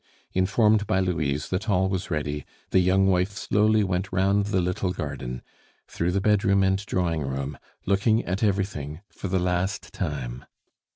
Informed 0.33 0.87
by 0.87 0.99
Louise 0.99 1.49
that 1.49 1.69
all 1.69 1.87
was 1.87 2.09
ready, 2.09 2.43
the 2.71 2.79
young 2.79 3.05
wife 3.05 3.29
slowly 3.33 3.83
went 3.83 4.11
round 4.11 4.47
the 4.47 4.59
little 4.59 4.91
garden, 4.93 5.43
through 5.87 6.11
the 6.11 6.19
bedroom 6.19 6.63
and 6.63 6.83
drawing 6.87 7.21
room, 7.21 7.55
looking 7.85 8.25
at 8.25 8.41
everything 8.41 9.01
for 9.09 9.27
the 9.27 9.37
last 9.37 9.93
time. 9.93 10.43